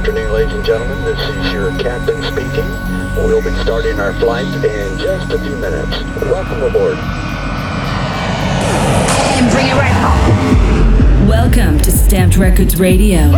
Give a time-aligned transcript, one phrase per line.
[0.00, 1.04] afternoon, ladies and gentlemen.
[1.04, 2.64] This is your captain speaking.
[3.16, 5.90] We'll be starting our flight in just a few minutes.
[6.22, 6.96] Welcome aboard.
[9.36, 11.28] And bring it right home.
[11.28, 13.30] Welcome to Stamped Records Radio,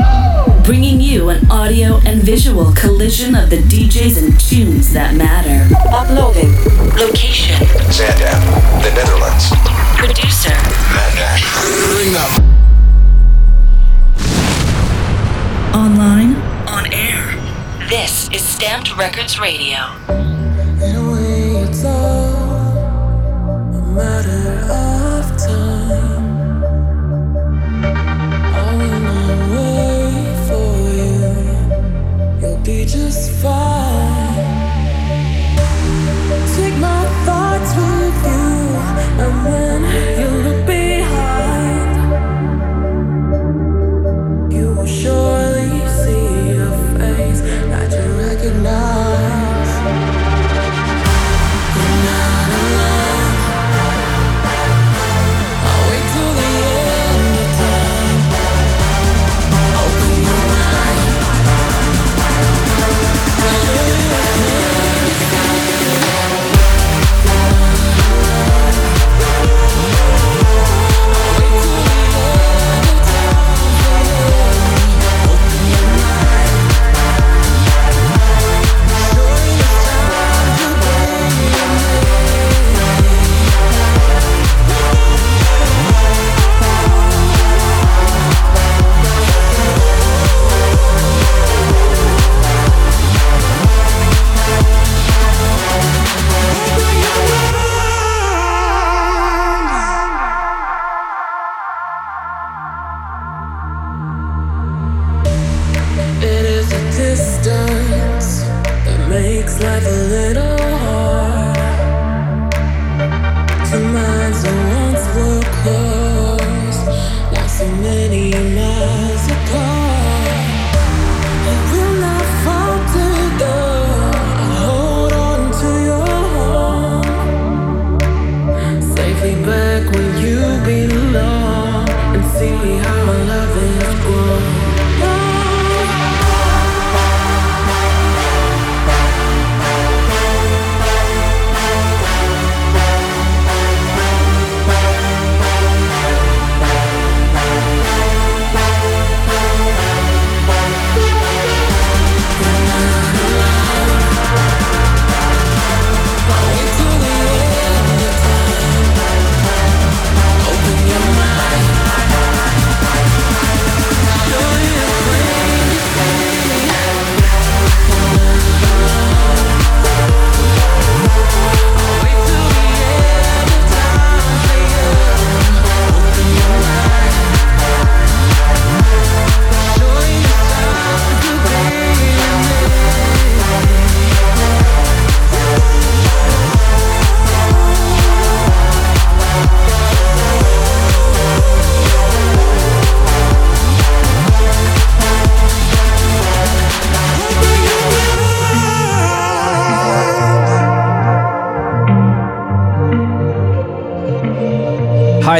[0.62, 5.68] bringing you an audio and visual collision of the DJs and tunes that matter.
[5.90, 6.54] Uploading.
[6.94, 7.57] Location.
[7.90, 8.40] Zaandam,
[8.85, 9.50] the Netherlands.
[9.96, 10.54] Producer.
[10.94, 11.43] Matt Nash.
[11.96, 12.53] Bring them.
[15.75, 16.32] Online.
[17.93, 19.77] This is Stamped Records Radio.
[20.09, 21.43] In a way,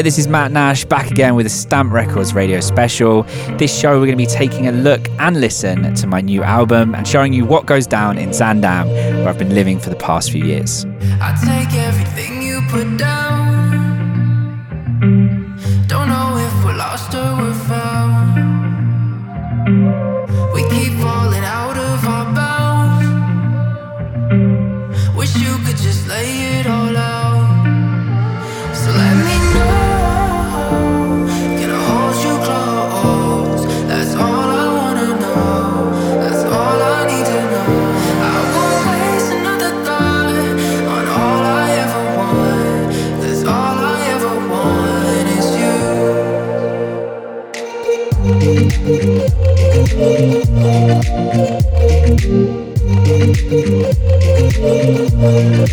[0.03, 3.23] this is Matt Nash back again with a Stamp Records radio special.
[3.57, 6.95] This show, we're going to be taking a look and listen to my new album
[6.95, 10.33] and showing you what goes down in Zaandam, where I've been living for the past
[10.33, 10.85] few years.
[55.63, 55.67] I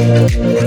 [0.00, 0.59] Matt Nash.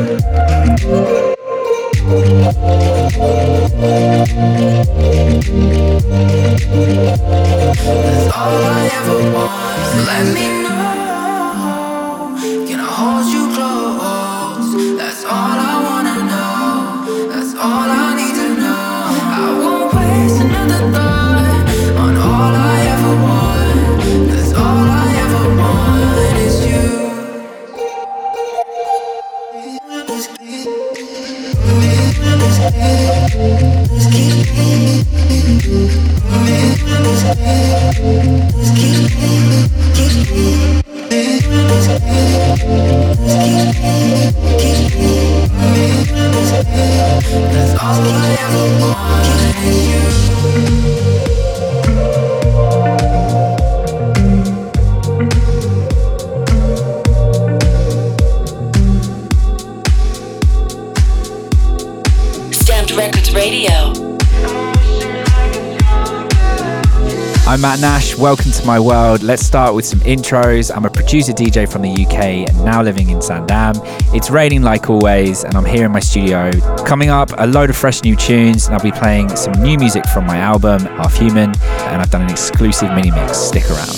[68.24, 69.22] welcome to my world.
[69.22, 70.74] Let's start with some intros.
[70.74, 73.76] I'm a producer DJ from the UK and now living in Zaandam.
[74.16, 76.50] It's raining like always, and I'm here in my studio.
[76.86, 80.08] Coming up, a load of fresh new tunes, and I'll be playing some new music
[80.08, 83.38] from my album, Half Human, and I've done an exclusive mini mix.
[83.38, 83.90] Stick around.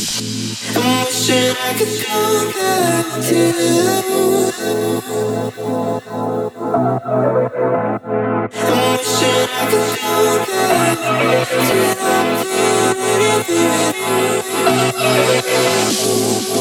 [15.07, 16.54] Oh,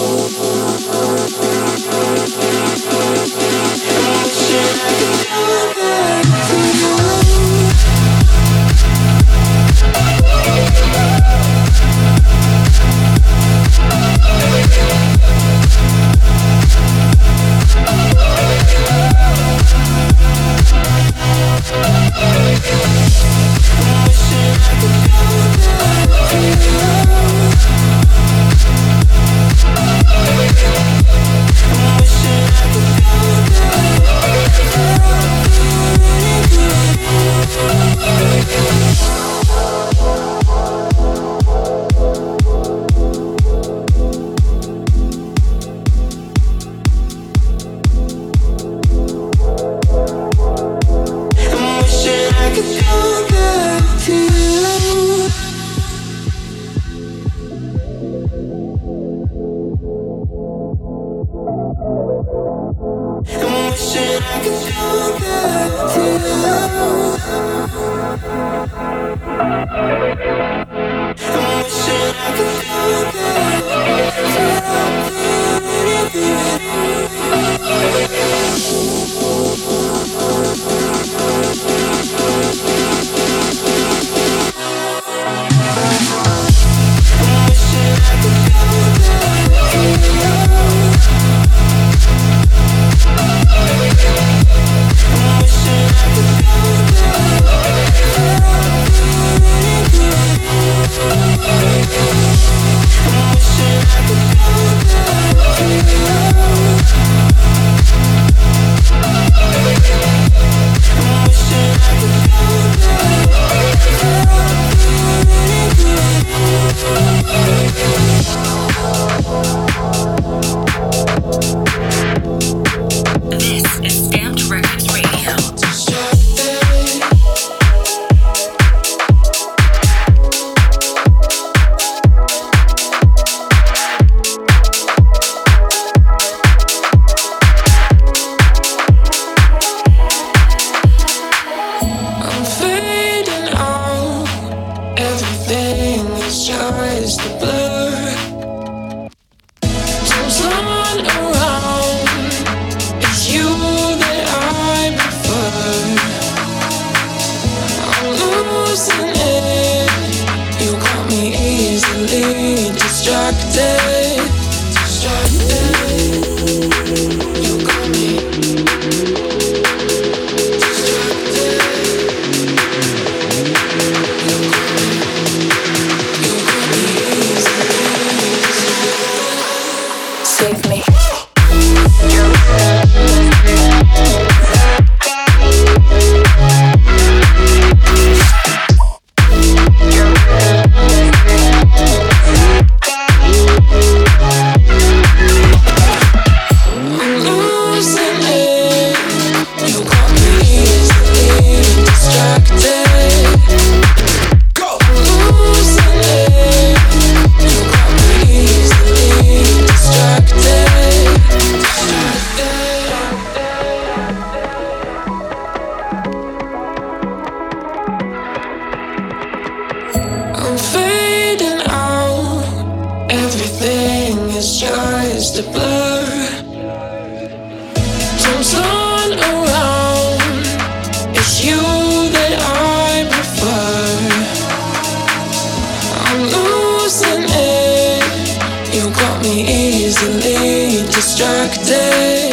[241.15, 242.24] struck day.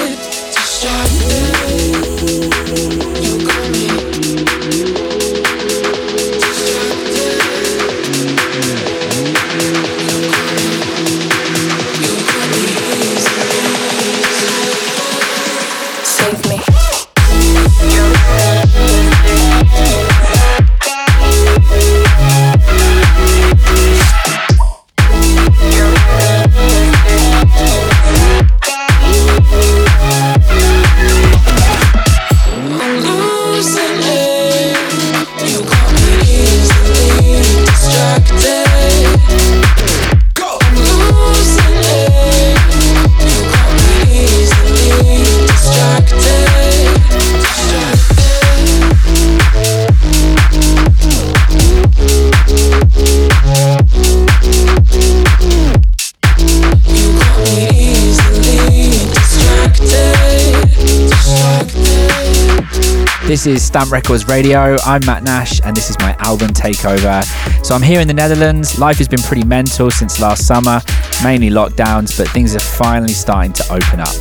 [63.41, 64.77] This is Stamp Records Radio.
[64.85, 67.23] I'm Matt Nash, and this is my album takeover.
[67.65, 68.77] So I'm here in the Netherlands.
[68.77, 70.79] Life has been pretty mental since last summer,
[71.23, 74.13] mainly lockdowns, but things are finally starting to open up.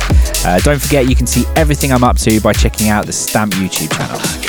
[0.43, 3.53] Uh, don't forget, you can see everything I'm up to by checking out the Stamp
[3.53, 4.40] YouTube channel.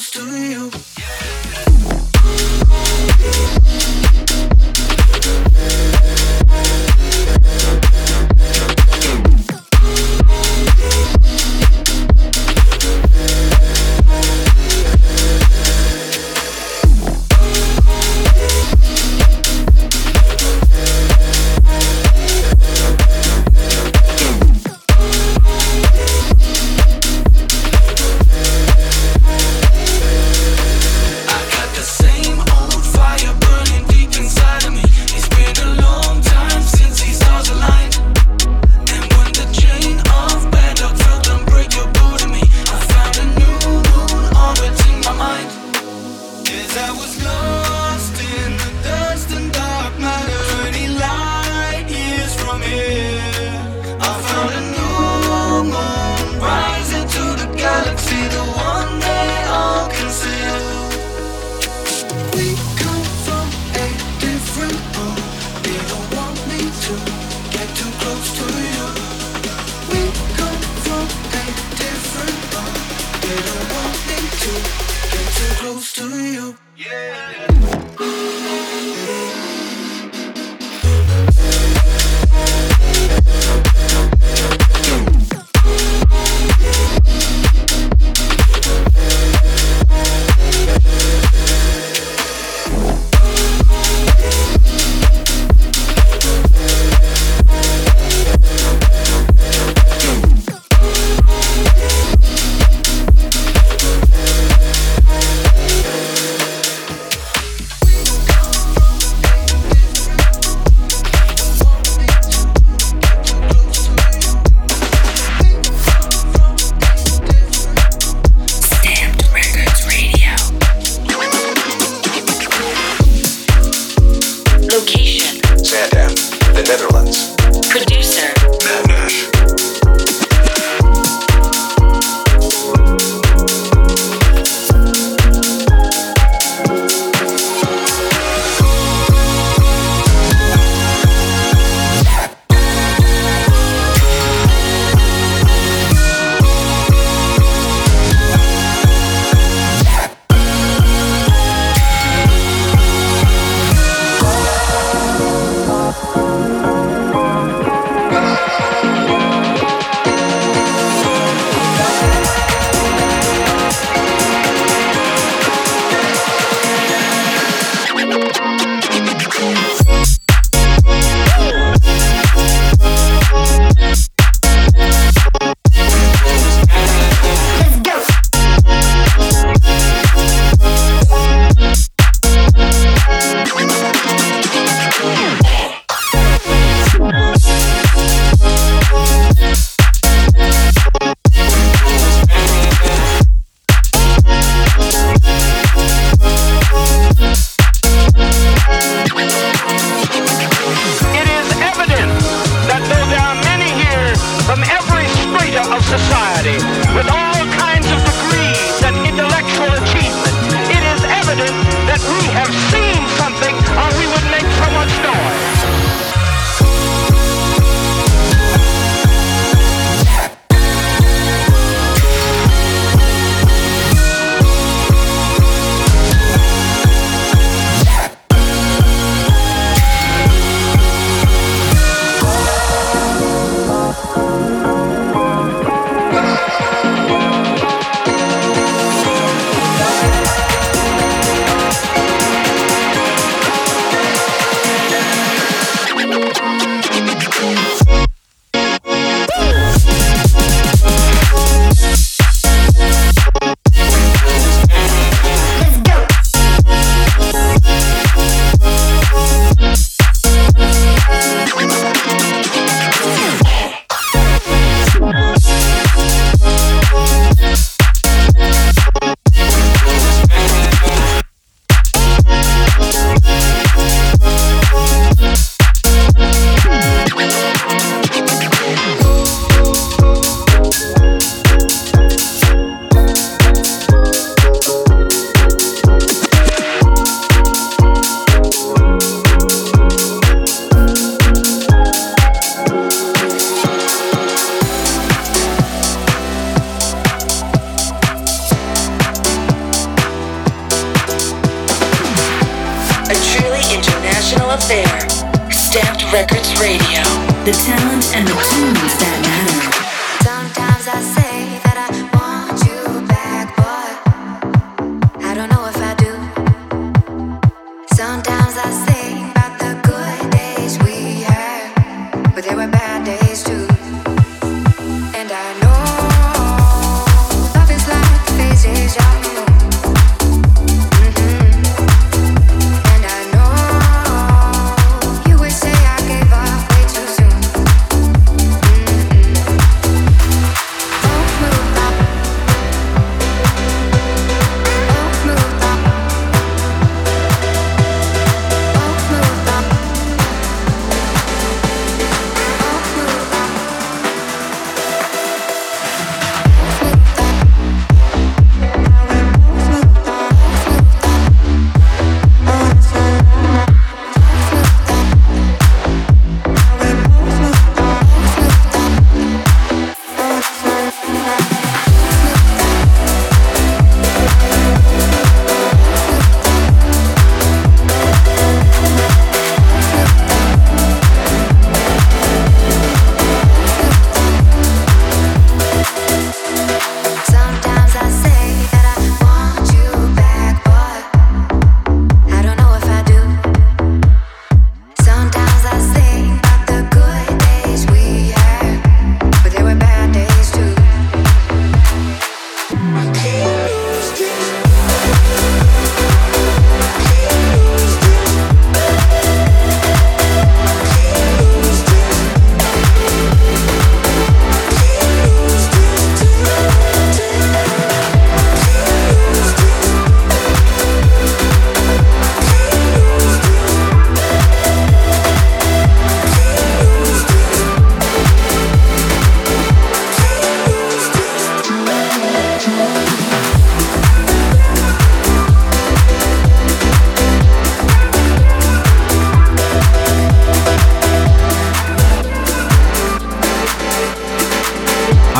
[0.00, 0.70] close to you.
[0.98, 1.39] Yeah.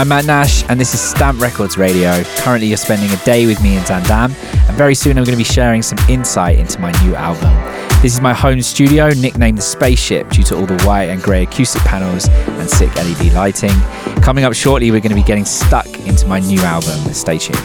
[0.00, 2.24] I'm Matt Nash, and this is Stamp Records Radio.
[2.38, 4.34] Currently, you're spending a day with me in Zaandam,
[4.66, 7.52] and very soon I'm going to be sharing some insight into my new album.
[8.00, 11.42] This is my home studio, nicknamed the Spaceship, due to all the white and grey
[11.42, 13.78] acoustic panels and sick LED lighting.
[14.22, 16.98] Coming up shortly, we're going to be getting stuck into my new album.
[17.12, 17.58] Stay tuned.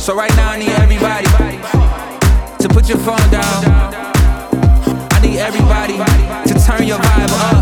[0.00, 1.26] So right now, I need everybody
[2.60, 3.64] to put your phone down.
[5.12, 5.96] I need everybody
[6.48, 7.59] to turn your vibe up.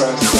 [0.00, 0.39] progress.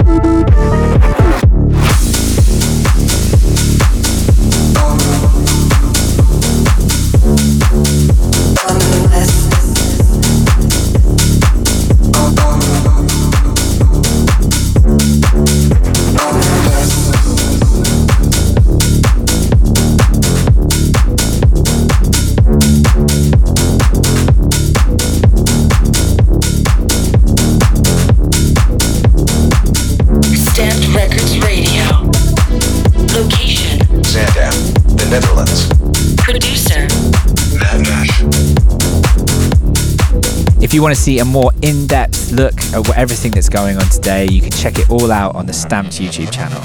[40.71, 43.83] If you want to see a more in depth look at everything that's going on
[43.89, 46.61] today, you can check it all out on the Stamped YouTube channel.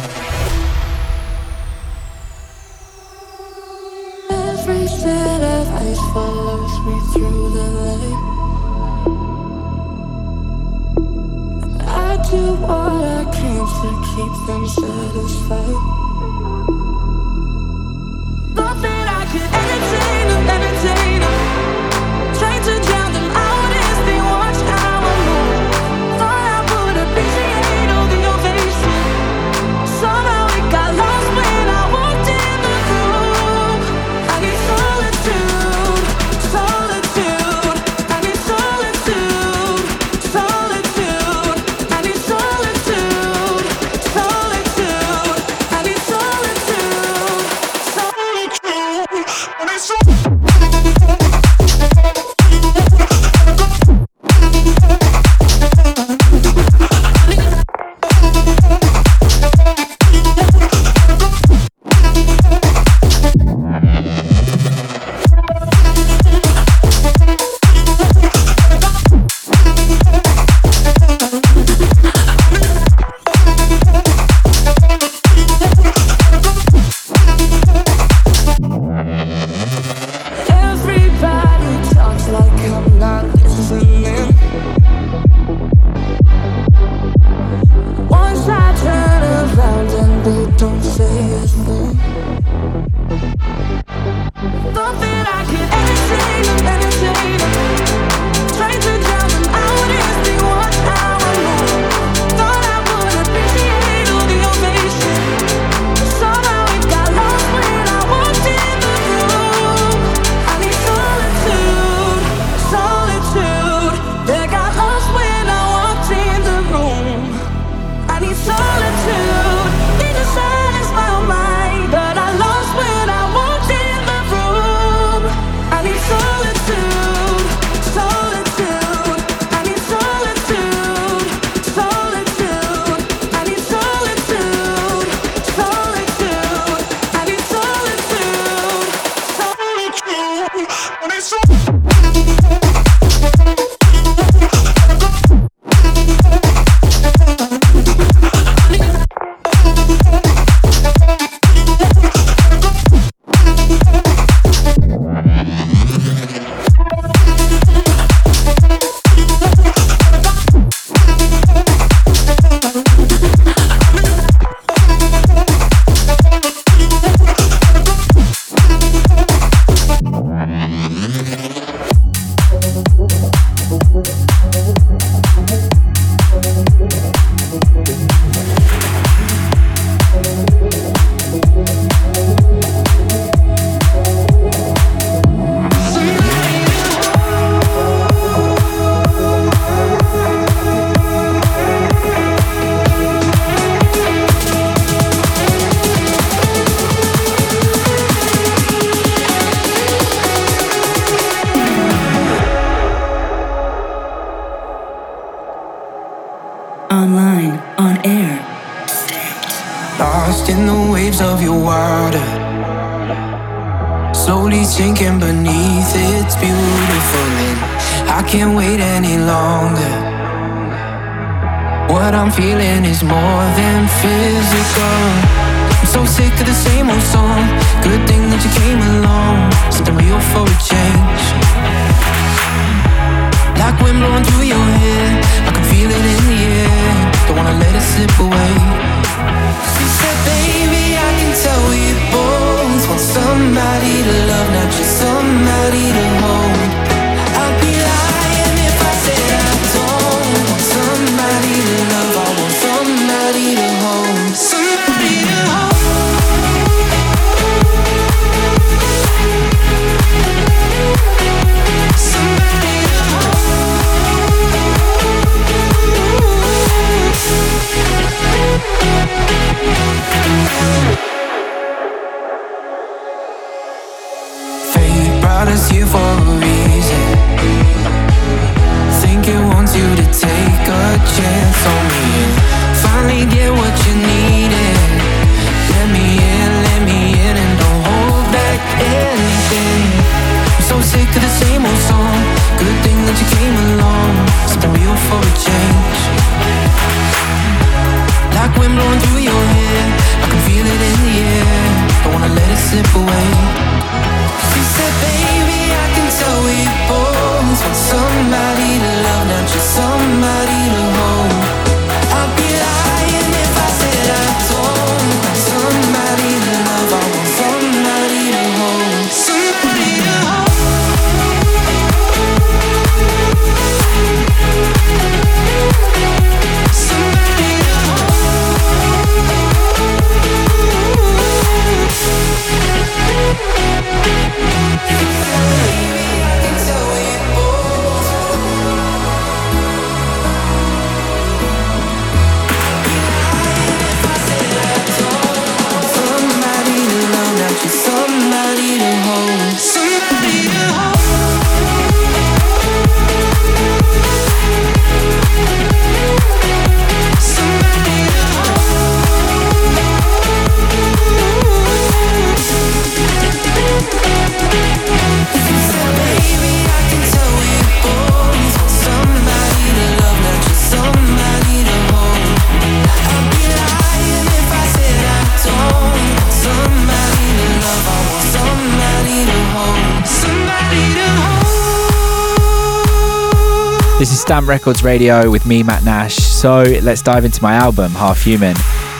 [383.98, 386.16] This is Stamp Records Radio with me, Matt Nash.
[386.16, 388.54] So let's dive into my album, Half Human.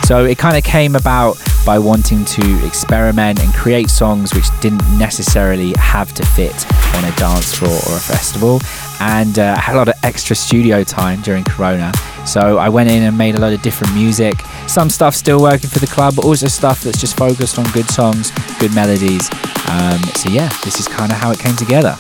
[0.05, 4.81] So it kind of came about by wanting to experiment and create songs which didn't
[4.99, 6.55] necessarily have to fit
[6.95, 8.59] on a dance floor or a festival.
[8.99, 11.93] And uh, I had a lot of extra studio time during Corona.
[12.25, 14.41] So I went in and made a lot of different music.
[14.67, 17.91] Some stuff still working for the club, but also stuff that's just focused on good
[17.91, 19.29] songs, good melodies.
[19.69, 21.99] Um, so yeah, this is kind of how it came together.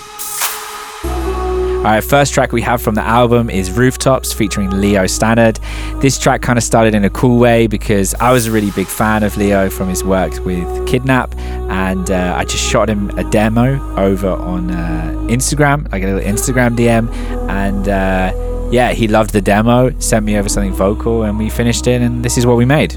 [1.86, 5.60] All right, first track we have from the album is Rooftops featuring Leo Stannard.
[6.00, 8.88] This track kind of started in a cool way because I was a really big
[8.88, 13.22] fan of Leo from his work with Kidnap, and uh, I just shot him a
[13.30, 17.08] demo over on uh, Instagram, like a little Instagram DM,
[17.48, 21.86] and uh, yeah, he loved the demo, sent me over something vocal, and we finished
[21.86, 22.96] it, and this is what we made.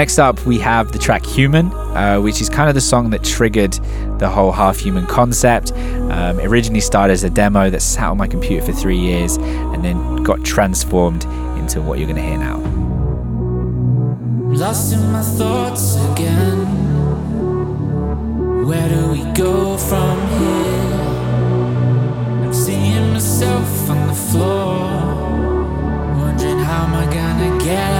[0.00, 3.22] Next up, we have the track Human, uh, which is kind of the song that
[3.22, 3.74] triggered
[4.18, 5.72] the whole half human concept.
[5.72, 9.84] Um, originally started as a demo that sat on my computer for three years and
[9.84, 11.24] then got transformed
[11.58, 12.56] into what you're going to hear now.
[14.54, 16.64] Lost in my thoughts again.
[18.66, 20.94] Where do we go from here?
[22.42, 24.78] I'm seeing myself on the floor.
[26.24, 27.99] Wondering how am I gonna get out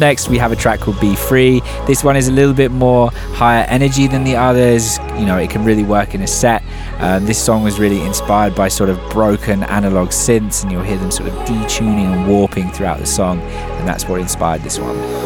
[0.00, 1.60] next, we have a track called Be Free.
[1.86, 4.98] This one is a little bit more higher energy than the others.
[5.18, 6.64] You know, it can really work in a set.
[6.98, 10.98] Um, this song was really inspired by sort of broken analog synths, and you'll hear
[10.98, 15.19] them sort of detuning and warping throughout the song, and that's what inspired this one.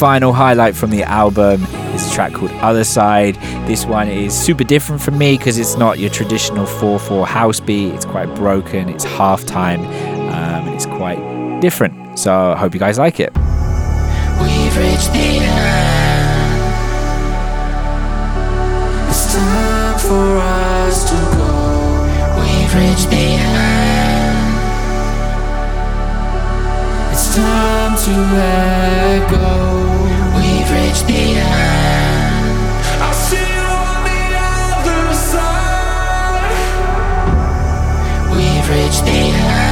[0.00, 1.62] Final highlight from the album
[1.94, 3.34] is a track called Other Side.
[3.66, 7.60] This one is super different from me because it's not your traditional 4 4 house
[7.60, 9.80] beat, it's quite broken, it's halftime,
[10.30, 11.20] um, and it's quite
[11.60, 12.18] different.
[12.18, 13.30] So I hope you guys like it.
[13.36, 16.64] We've reached the end.
[19.10, 21.52] It's time for us to go.
[22.40, 24.60] We've reached the end.
[27.12, 29.79] It's time to let go.
[30.90, 31.44] Reached the end.
[33.00, 36.50] I'll see you on the other side.
[38.32, 39.69] We've reached the end.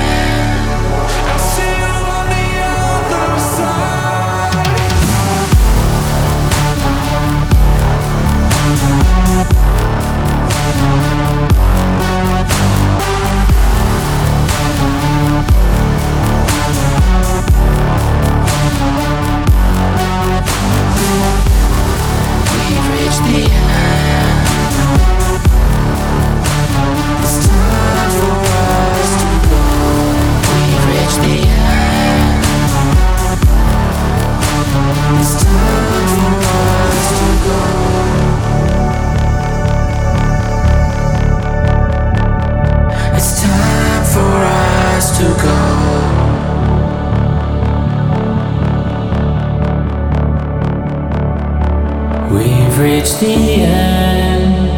[52.98, 54.68] Reached the end.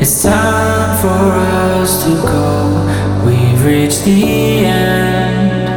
[0.00, 2.86] It's time for us to go.
[3.26, 5.68] We've reached the end.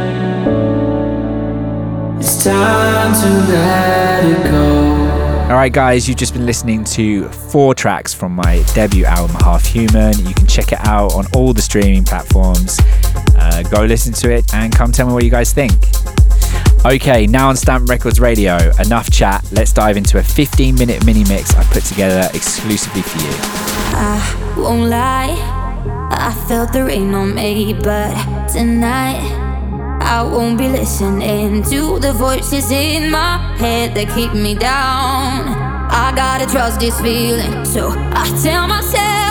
[2.18, 4.91] It's time to let it go.
[5.52, 10.18] Alright, guys, you've just been listening to four tracks from my debut album, Half Human.
[10.26, 12.80] You can check it out on all the streaming platforms.
[13.36, 15.72] Uh, go listen to it and come tell me what you guys think.
[16.86, 19.46] Okay, now on Stamp Records Radio, enough chat.
[19.52, 23.34] Let's dive into a 15 minute mini mix I put together exclusively for you.
[23.94, 25.36] I won't lie,
[26.10, 29.51] I felt the rain on me, but tonight
[30.02, 35.48] I won't be listening to the voices in my head that keep me down.
[35.94, 39.21] I gotta trust this feeling, so I tell myself,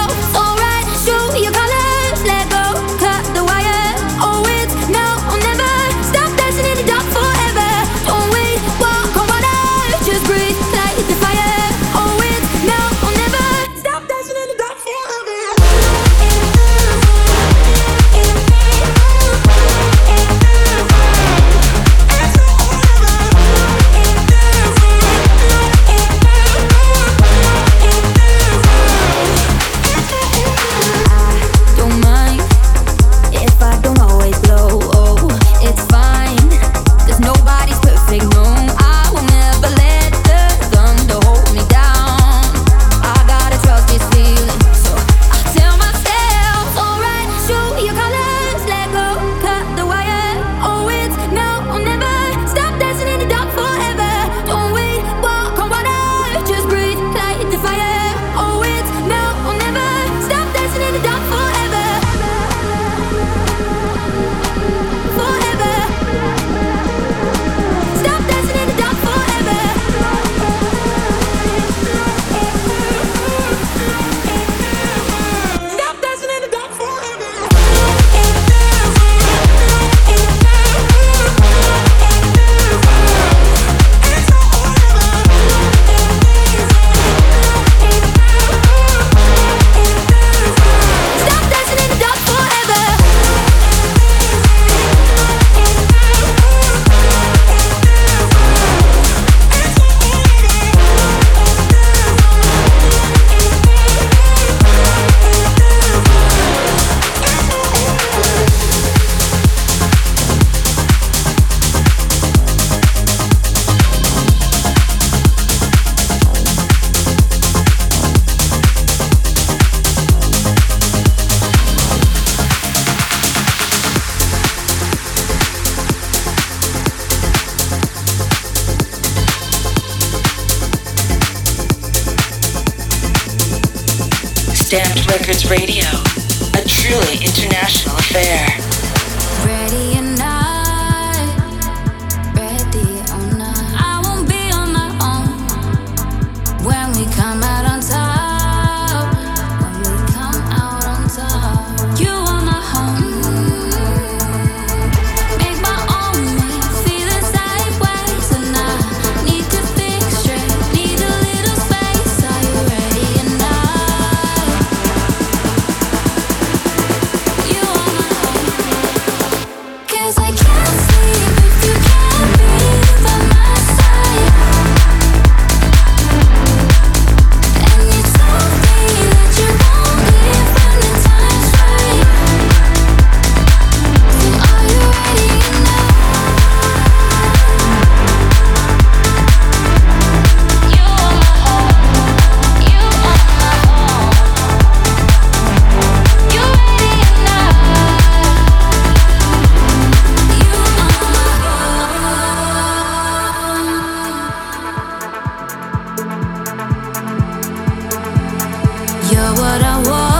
[209.11, 210.10] You're what I want.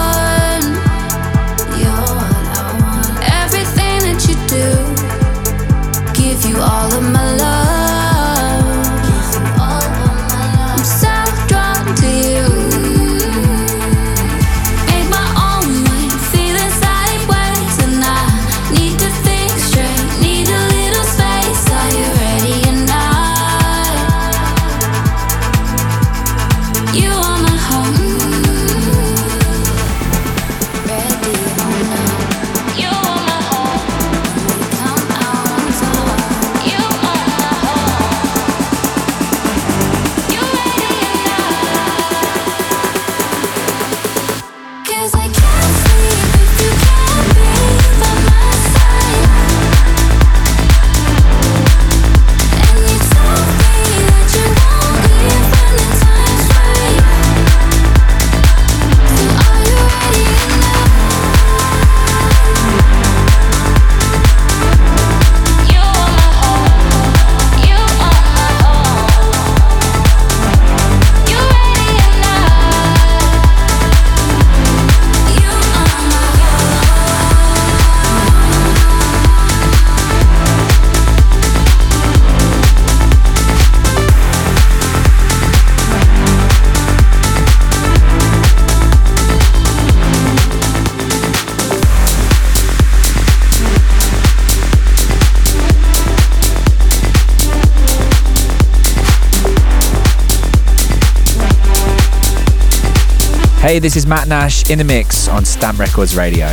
[103.71, 106.49] Hey, this is Matt Nash in the mix on Stamp Records Radio.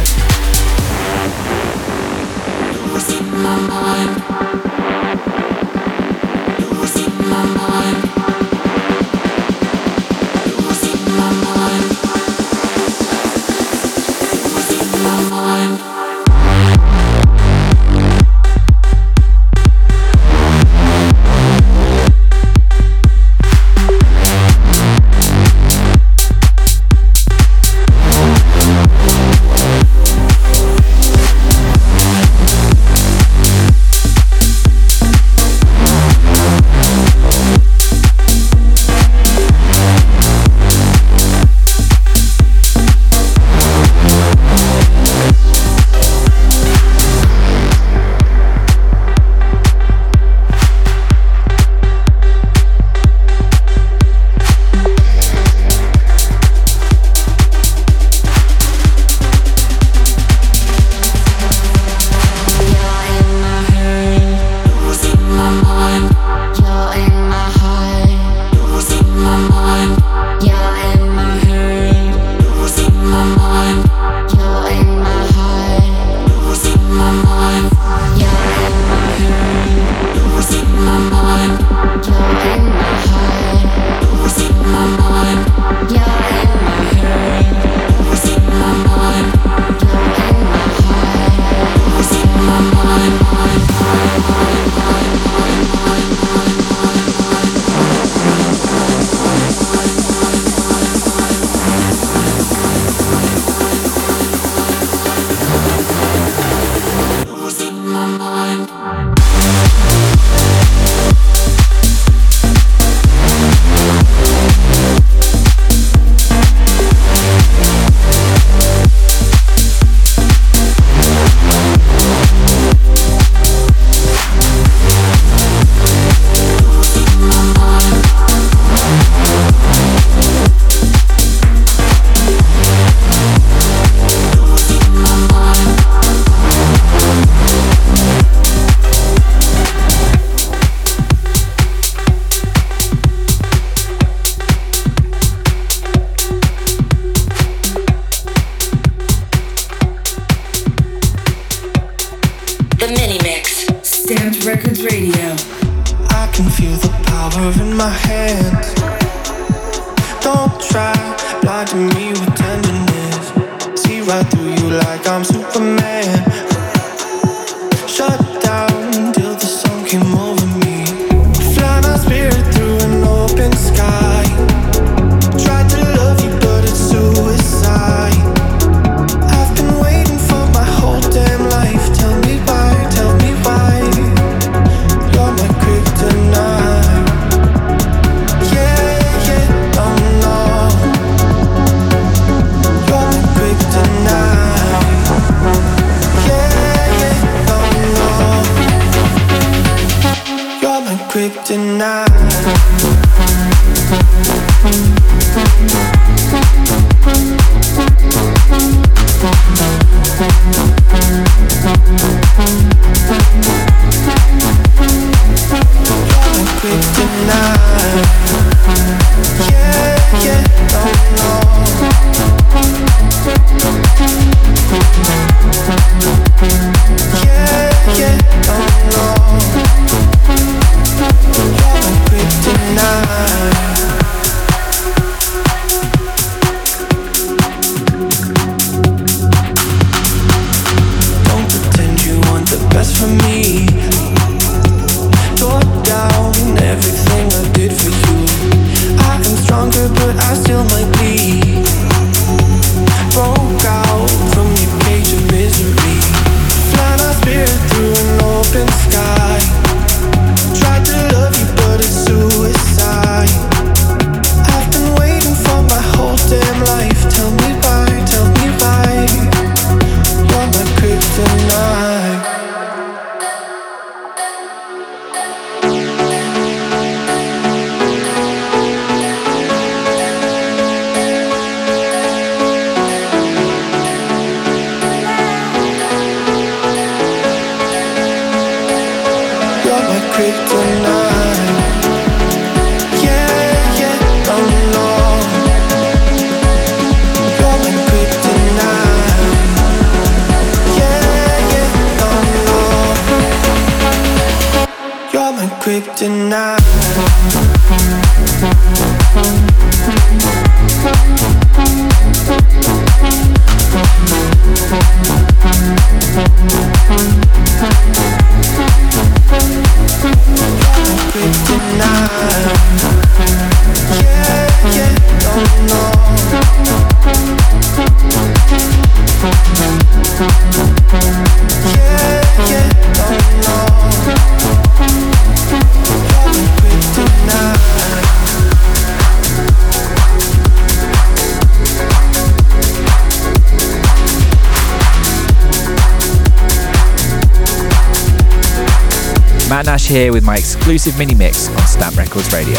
[349.49, 352.55] Matt Nash here with my exclusive mini mix on Stamp Records Radio.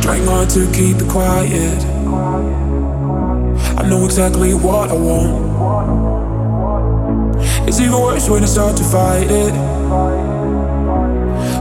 [0.00, 1.84] Trying hard to keep it quiet.
[3.76, 6.19] I know exactly what I want.
[7.80, 9.54] It's even worse when I start to fight it.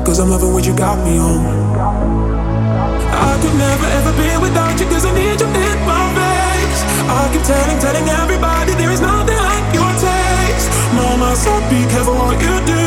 [0.04, 1.40] Cause I'm loving what you got me on.
[1.80, 6.84] I could never ever be without you cause I need you in my face.
[7.08, 10.68] I keep telling, telling everybody there is nothing like your taste.
[10.92, 12.84] Mama said be careful what you do.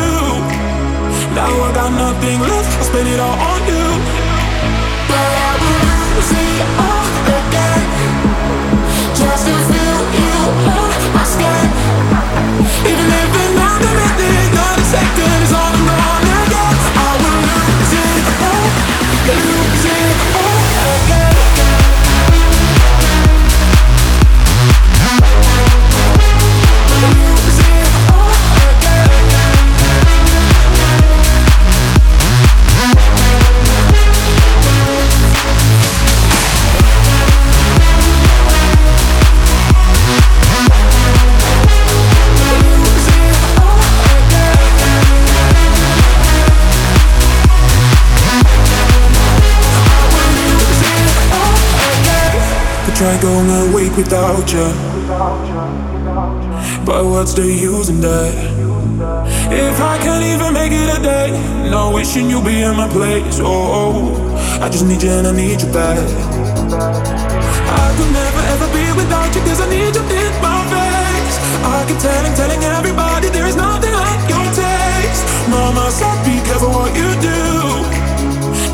[1.33, 4.12] Now I got nothing left, I spend it all on you.
[53.23, 54.67] Could try going a week without you.
[56.85, 58.35] But what's the use in that?
[59.47, 61.31] If I can't even make it a day,
[61.71, 63.39] no wishing you'll be in my place.
[63.39, 65.99] Oh, oh, I just need you and I need you back.
[67.79, 71.37] I could never ever be without you cause I need you in my face.
[71.63, 75.23] I keep telling, telling everybody there is nothing like your taste.
[75.49, 77.39] Mama said be careful what you do.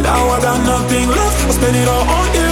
[0.01, 2.48] Now I got nothing left, I spend it all on you.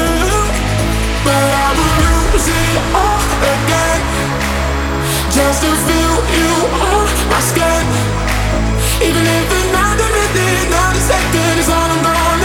[9.07, 12.36] Even if another minute, not a second is all I'm gonna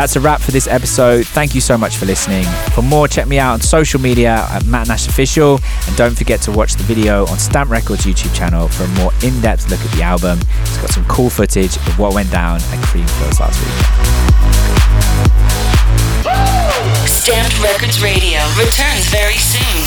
[0.00, 1.26] That's a wrap for this episode.
[1.26, 2.44] Thank you so much for listening.
[2.72, 5.60] For more, check me out on social media at Matt Nash Official.
[5.86, 9.12] And don't forget to watch the video on Stamp Records YouTube channel for a more
[9.22, 10.38] in depth look at the album.
[10.62, 13.76] It's got some cool footage of what went down at Creamfields last week.
[17.06, 19.84] Stamped Records Radio returns very soon.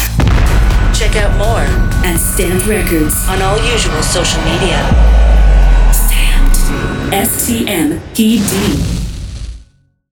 [0.93, 1.65] Check out more
[2.05, 4.77] at Stamped Records on all usual social media.
[5.91, 6.59] Stamped.
[7.11, 9.02] S T M P D.